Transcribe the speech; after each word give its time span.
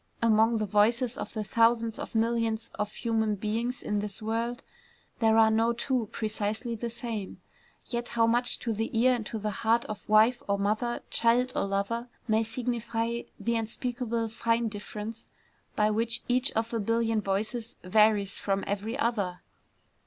Among 0.19 0.57
the 0.57 0.65
voices 0.65 1.15
of 1.15 1.33
the 1.33 1.43
thousands 1.43 1.99
of 1.99 2.15
millions 2.15 2.71
of 2.73 2.91
human 2.91 3.35
beings 3.35 3.83
in 3.83 3.99
this 3.99 4.19
world, 4.19 4.63
there 5.19 5.37
are 5.37 5.51
no 5.51 5.73
two 5.73 6.09
precisely 6.11 6.73
the 6.73 6.89
same; 6.89 7.39
yet 7.85 8.07
how 8.09 8.25
much 8.25 8.57
to 8.61 8.73
the 8.73 8.89
ear 8.99 9.13
and 9.13 9.23
to 9.27 9.37
the 9.37 9.51
heart 9.61 9.85
of 9.85 10.09
wife 10.09 10.41
or 10.47 10.57
mother, 10.57 11.03
child 11.11 11.53
or 11.55 11.65
lover, 11.65 12.07
may 12.27 12.41
signify 12.41 13.21
the 13.39 13.55
unspeakably 13.55 14.27
fine 14.29 14.69
difference 14.69 15.27
by 15.75 15.91
which 15.91 16.23
each 16.27 16.51
of 16.53 16.73
a 16.73 16.79
billion 16.79 17.21
voices 17.21 17.75
varies 17.83 18.39
from 18.39 18.63
every 18.65 18.97
other! 18.97 19.41